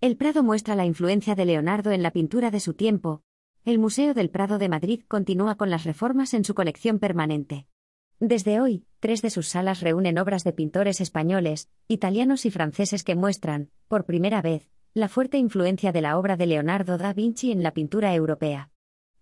[0.00, 3.24] El Prado muestra la influencia de Leonardo en la pintura de su tiempo.
[3.64, 7.66] El Museo del Prado de Madrid continúa con las reformas en su colección permanente.
[8.20, 13.16] Desde hoy, tres de sus salas reúnen obras de pintores españoles, italianos y franceses que
[13.16, 17.64] muestran, por primera vez, la fuerte influencia de la obra de Leonardo da Vinci en
[17.64, 18.70] la pintura europea.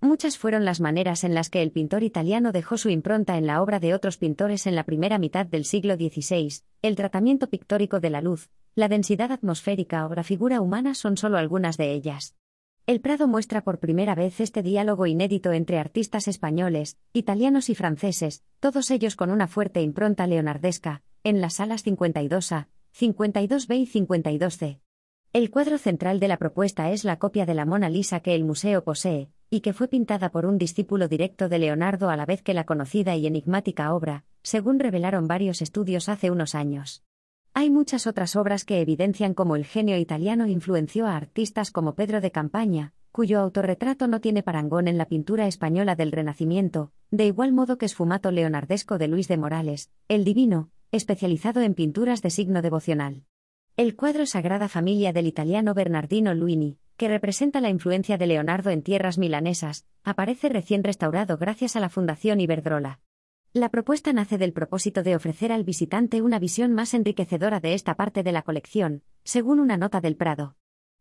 [0.03, 3.63] Muchas fueron las maneras en las que el pintor italiano dejó su impronta en la
[3.63, 8.11] obra de otros pintores en la primera mitad del siglo XVI, el tratamiento pictórico de
[8.11, 12.37] la luz, la densidad atmosférica o la figura humana son solo algunas de ellas.
[12.87, 18.45] El Prado muestra por primera vez este diálogo inédito entre artistas españoles, italianos y franceses,
[18.61, 24.81] todos ellos con una fuerte impronta leonardesca, en las salas 52A, 52B y 52C.
[25.33, 28.45] El cuadro central de la propuesta es la copia de la Mona Lisa que el
[28.45, 32.43] museo posee, y que fue pintada por un discípulo directo de Leonardo a la vez
[32.43, 37.06] que la conocida y enigmática obra, según revelaron varios estudios hace unos años.
[37.59, 42.21] Hay muchas otras obras que evidencian cómo el genio italiano influenció a artistas como Pedro
[42.21, 47.55] de Campaña, cuyo autorretrato no tiene parangón en la pintura española del Renacimiento, de igual
[47.55, 52.61] modo que Esfumato Leonardesco de Luis de Morales, El Divino, especializado en pinturas de signo
[52.61, 53.23] devocional.
[53.79, 58.83] El cuadro Sagrada Familia del italiano Bernardino Luini, que representa la influencia de Leonardo en
[58.83, 63.01] tierras milanesas, aparece recién restaurado gracias a la Fundación Iberdrola.
[63.53, 67.95] La propuesta nace del propósito de ofrecer al visitante una visión más enriquecedora de esta
[67.95, 70.57] parte de la colección, según una nota del Prado.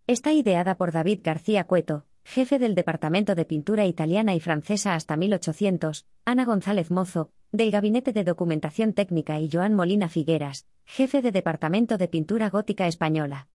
[0.07, 5.17] Está ideada por David García Cueto, jefe del Departamento de Pintura Italiana y Francesa hasta
[5.17, 11.31] 1800, Ana González Mozo, del Gabinete de Documentación Técnica y Joan Molina Figueras, jefe de
[11.31, 13.43] Departamento de Pintura Gótica Española.